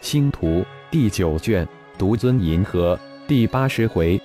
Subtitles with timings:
[0.00, 1.66] 星图第九卷，
[1.98, 4.20] 独尊银河第八十回，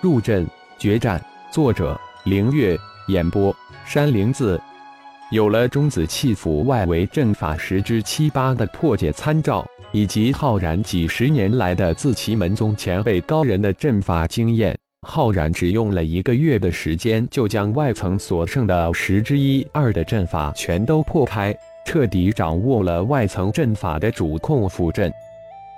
[0.00, 0.46] 入阵
[0.78, 1.22] 决战。
[1.50, 2.78] 作者：凌月。
[3.08, 3.54] 演播：
[3.84, 4.60] 山灵子。
[5.32, 14.76] 有了中子气府外围阵法十之七八的破解参照，以及浩然几十年来的自奇门宗前辈高人的阵法经验，
[15.06, 21.54] 浩然只用了一个月的时间，就将外层所剩的十之一二的阵法全都破开。
[21.84, 25.12] 彻底掌握了外层阵法的主控符阵。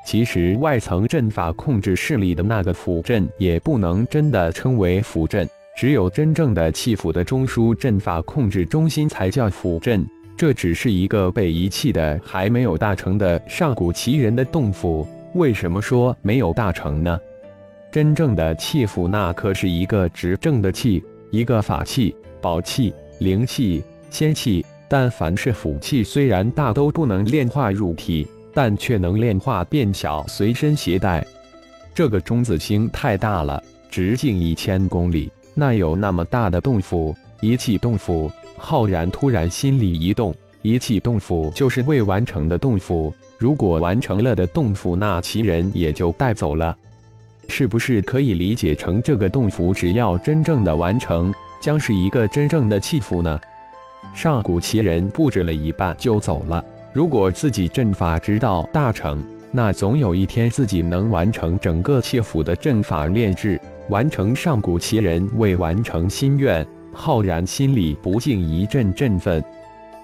[0.05, 10.07] 其实，外层阵法控制势力的那个符阵也不能真的称为符阵，只有真正的气府的中枢阵法控制中心才叫符阵。
[10.37, 15.07] 这只是一个被遗弃的、还没有大成的上古奇人的洞府。
[15.35, 17.19] 为什么说没有大成呢？
[17.91, 24.67] 真正的气府那可是一个执政的气，一个法器、宝器、灵气、仙气。
[24.97, 31.27] 但凡是符器，虽然大都不能炼化入体，但却能炼化变小，随身携带。
[31.93, 33.61] 这个中子星太大了，
[33.91, 37.13] 直径一千公里，那有那么大的洞府？
[37.41, 43.13] 一气洞府，浩然突然心里一动，一气洞府就是未完成的洞府。
[43.37, 46.77] 如果完成了的洞府，那其人也就带走了，
[47.49, 53.41] 是不是可以理解成这个洞府只要真正的完成，将是一个真正的气府呢？
[54.15, 56.65] 上古奇人布置了一半就走了。
[56.93, 66.65] 如果自己阵法直到大成，那总有一天自己能完成整个切府的阵法炼制，完成上古奇人未完成心愿。
[66.93, 69.43] 浩然心里不禁一阵振奋。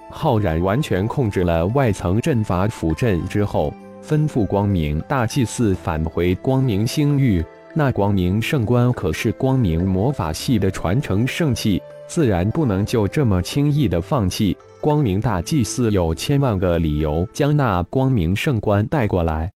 [0.09, 3.73] 浩然完全控制了外层阵法辅阵之后，
[4.05, 7.41] 吩咐光明大祭司返回光明星域。
[7.73, 11.81] 那光明圣冠可是光明魔法系的传承圣器。
[12.07, 14.57] 自然不能就这么轻易的放弃。
[14.81, 19.49] 光明大祭司有千万个理由将那光明圣冠带过来。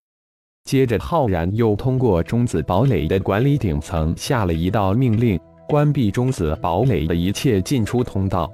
[0.64, 8.50] 接着，浩然又通过中子堡垒的管理顶层下了一道命令，关闭中子堡垒的一切进出通道。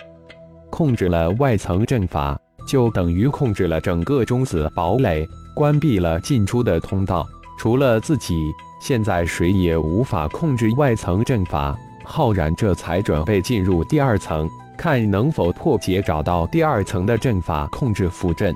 [0.71, 2.35] 控制了外层阵法，
[2.67, 7.27] 就等于控制了整个中子堡垒，关闭了进出的通道。
[7.61, 11.77] 除了自己，现在谁也无法控制外层阵法。
[12.03, 18.51] 浩然这才准备进入第二层，看能否破解找到第二层的阵法控制符阵。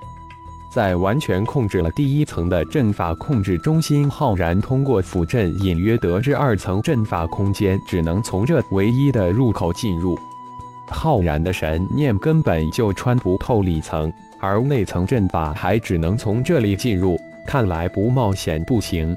[0.72, 10.18] 在完全控制了第一层的阵法控制中心，浩然通过符阵隐约得知二层阵法空间只能从这唯一的入口进入。
[10.88, 17.16] 浩然的神念根本就穿不透里层，而内层阵法还只能从这里进入，
[17.46, 19.16] 看来不冒险不行。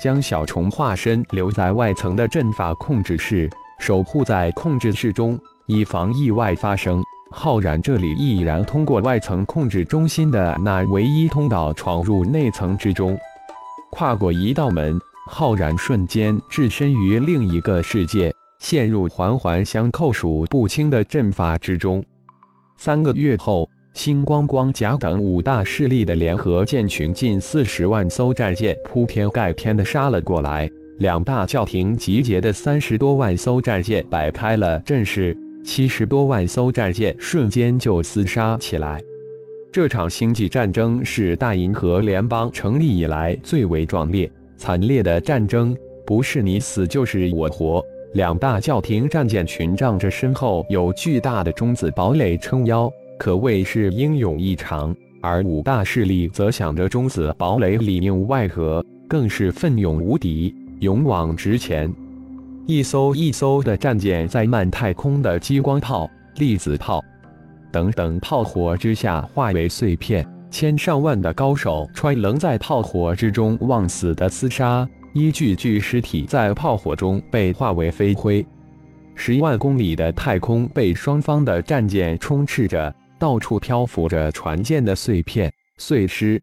[0.00, 5.36] 将小虫化身留在外层的阵法控制室，守护在控制室中，
[5.66, 7.02] 以防意外发生。
[7.30, 13.18] 浩然这里毅然通过外层控制中心的那唯一通道，闯入内层之中。
[13.90, 14.96] 跨过一道门，
[15.26, 22.04] 浩然瞬间置身于另一个世界，陷入环环相扣、数不清的阵法之中。
[22.76, 23.68] 三个月后。
[23.98, 30.70] 星光光甲等五大势力的联合舰群，近四十万艘战舰铺天盖天的杀了过来。
[30.98, 39.02] 两大教廷集结的三十多万艘战舰摆开了阵势，七十多万艘战舰瞬间就厮杀起来。
[39.72, 45.76] 这场星际战争是大银河联邦成立以来最为壮烈、惨烈的战争，
[46.06, 47.84] 不是你死就是我活。
[48.12, 52.88] 两大教廷战舰群仗着身后有巨大的中子堡垒撑腰。
[53.18, 61.92] 可谓是英勇异常，而五大势力则想着中子堡垒里应外合，更是奋勇无敌，勇往直前。
[62.64, 67.04] 一艘一艘的战舰在漫太空的激光炮、粒子炮
[67.72, 78.46] 等等炮火之下化为碎片，千上万的高手穿棱在炮火之中忘死的厮杀，一具具尸体在炮火中被化为飞灰。
[79.16, 82.94] 十万公里的太空被双方的战舰充斥着。
[83.18, 86.40] 到处漂浮着船舰的碎片碎尸，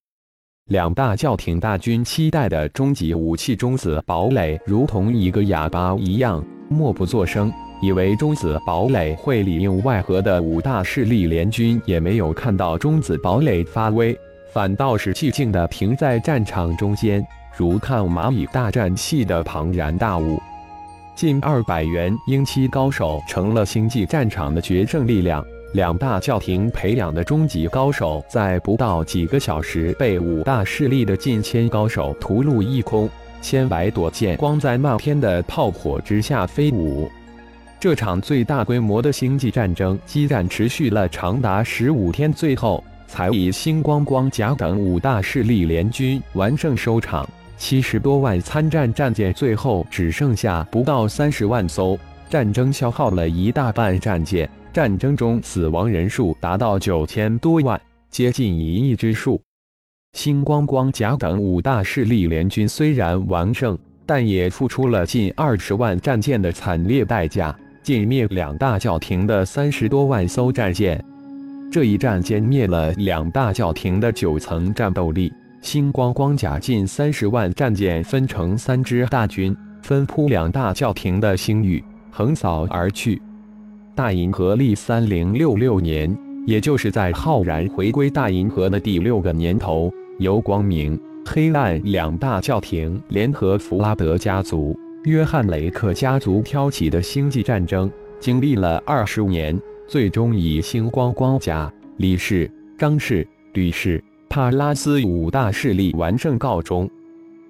[0.66, 7.52] 两大教廷大军期待的终极武器中子堡垒，如同一个哑巴一样默不作声，
[7.82, 14.17] 以为中子堡垒会里应外合的五大势力联军也没有看到中子堡垒发威，
[14.53, 20.41] 反倒是寂静的停在战场中间，如看蚂蚁大战戏的庞然大物。
[21.16, 25.41] 近二百元英七高手成了星际战场的决胜力量。
[25.75, 33.09] 两大教廷培养的终极高手，在不到几个小时被五大势力的近千高手屠戮一空，
[33.41, 37.11] 千百朵剑光在漫天的炮火之下飞舞。
[37.77, 47.27] 这场最大规模的星际战争激战持续了长达十五天，最后才以星光光甲等五大势力联军完胜收场。
[47.57, 51.99] 七十多万参战战舰，最后只剩下不到三十万艘，
[52.29, 57.79] 战争消耗了一大半战舰，战争中死亡人数达到九千多万，
[58.09, 59.41] 接近一亿之数。
[60.11, 71.01] 星光光甲等五大势力联军虽然完胜，但也付出了近二十万战舰的惨烈代价，歼灭两大教廷的三十多万艘战舰。
[71.72, 75.31] 这一战歼灭了两大教廷的九层战斗力。
[75.61, 81.81] 星光光甲近三十万战舰分成三支大军，分扑两大教廷的星域，
[82.11, 83.22] 横扫而去。
[83.96, 86.14] 大银河历三零六六年，
[86.46, 89.90] 也就是在浩然回归大银河的第六个年头，
[90.20, 97.90] 由光明、黑暗两大教廷联合弗拉德家族、约翰雷克家族挑起的星际战争，
[98.20, 99.58] 经历了二十年，
[99.88, 104.03] 最终以星光光甲、李氏、张氏、吕氏。
[104.28, 106.90] 帕拉斯五大势力完胜告终，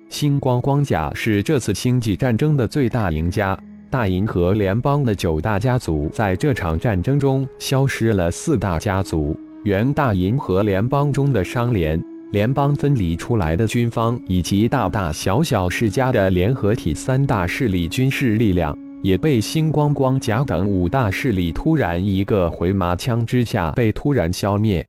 [0.10, 3.58] 星光光甲是这次星际战争的最大赢家。
[3.96, 11.98] 大银河联邦的九大家族在这场战争中消失了四大家族，原大银河联邦中的商联、
[12.34, 24.86] 联邦分离出来的军方以及大大小小世家的联合体三大势力军事力量，也被星光光甲等五大势力突然一个回马枪之下被突然消灭。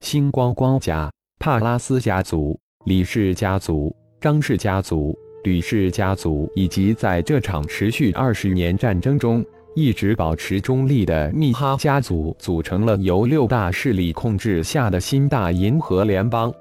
[0.00, 1.10] 星光光甲。
[1.38, 5.14] 帕拉斯家族、李氏家族、张氏家族、
[5.44, 9.44] 吕氏家族，以及在这场持续二十年战争中
[9.74, 16.52] 一直保持中立的密哈家族，组成了由六大势力控制下的新大银河联邦。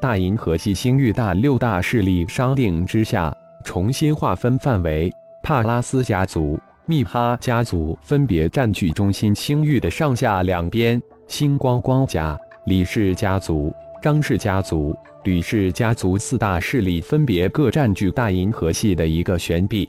[0.00, 3.34] 大银河系星域大六大势力商定之下，
[3.64, 5.10] 重新划分范围。
[5.42, 11.00] 帕拉斯家族、密哈家族分别占据中心星域的上下两边。
[11.26, 13.72] 星光光甲、李氏家族。
[14.04, 19.88] 张氏家族、吕氏家族四大势力分别各占据大银河系的一个悬臂。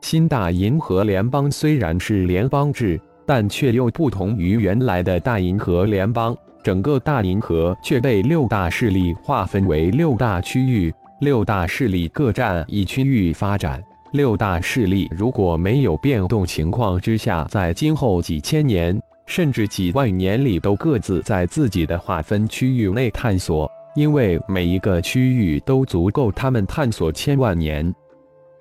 [0.00, 6.36] 新大银河联邦虽然是联邦制，但却又不同于原来的大银河联邦。
[6.64, 13.80] 整个大银河却被六大势力划分为六大区域，六大势力各占一区域发展。
[14.10, 19.00] 六大势力如果没有变动情况之下，在今后几千年。
[19.26, 27.92] 甚至几万年里都各自在自己的划分区域内探索，因为每一个区域都足够他们探索千万年。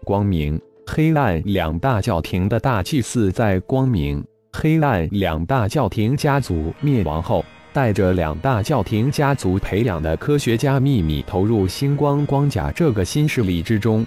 [0.04, 14.06] 光明、黑暗两大教廷的大祭司在光明、黑暗两大教廷家族灭亡后，带着两大教廷家族培养的科学家秘密投入星光光甲这个新势力之中。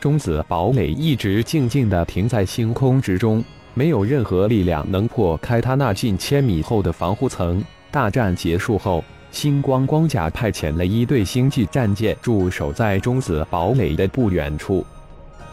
[0.00, 3.42] 中子堡垒一直静静地停在星空之中。
[3.78, 7.62] 没有任何力量能破开他那近千米厚的防护层。
[7.90, 14.82] 大战结束后，星光光甲派遣了一队星际战舰驻守在中子堡垒的不远处。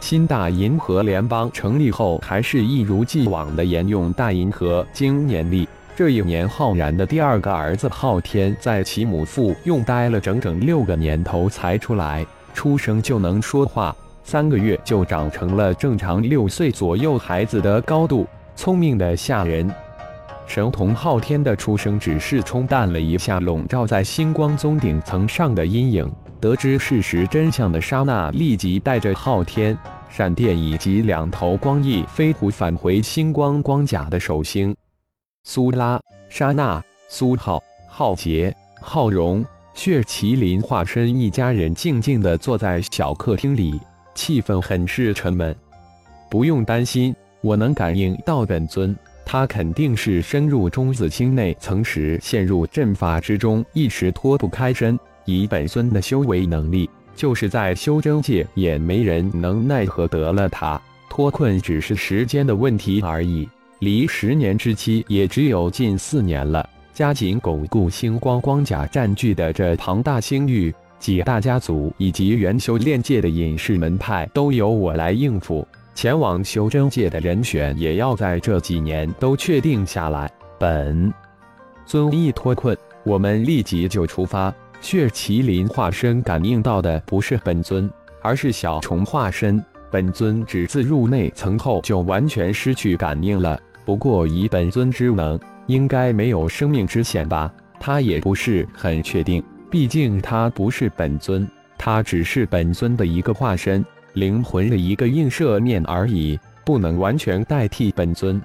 [0.00, 5.68] 新大银河联邦成立后，还是一如既往的沿用大银河经年历。
[5.94, 13.94] 这一年，浩然的第二个儿子昊天在其母腹用待了整整六个年头才出来，出生就能说话。
[14.24, 18.26] 三个月就长成了正常六岁左右孩子的高度，
[18.56, 19.70] 聪明的吓人。
[20.46, 26.10] 神童昊天的出生只是冲淡了一下笼罩在星光宗顶层上的阴影。
[26.40, 29.76] 得知事实真相的沙娜立即带着昊天、
[30.10, 34.74] 闪电以及两头光翼飞狐返回星光光甲的首星。
[35.44, 39.44] 苏拉、沙娜、苏浩、浩杰、浩荣、
[39.74, 43.80] 血麒麟化身一家人静静地坐在小客厅里。
[44.14, 45.54] 气氛很是沉闷。
[46.30, 54.98] 不用担心，我能感应到本尊，他肯定是深入中子星内层时陷入阵法之中，一时脱不开身。
[55.26, 60.80] 以本尊的修为能力，就是在修真界也没人能奈何得了他。
[61.08, 66.68] 脱困只是时间的问题而已，离十年之期也只有近四年了。
[66.92, 70.74] 加紧巩固星光光甲占据的这庞大星域。
[71.04, 80.32] 几大家族以及元修炼界的隐士门派都由我来应付，前往修真界的人选也要在这几年都确定下来。
[80.58, 81.12] 本
[81.84, 84.50] 尊一脱困，我们立即就出发。
[84.80, 87.90] 血麒麟化身感应到的不是本尊，
[88.22, 89.62] 而是小虫化身。
[89.90, 93.60] 本尊只自入内层后就完全失去感应了。
[93.84, 97.52] 不过以本尊之能，应该没有生命之险吧？
[97.78, 99.44] 他也不是很确定。
[99.74, 101.44] 毕竟他不是本尊，
[101.76, 108.40] 他只是本尊的一个化身，灵魂的一个映射面而已，不能完全代替本尊。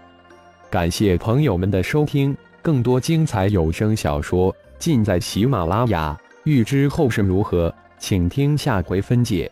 [0.71, 6.17] 感谢朋友们的收听，更多精彩有声小说尽在喜马拉雅。
[6.45, 9.51] 欲知后事如何，请听下回分解。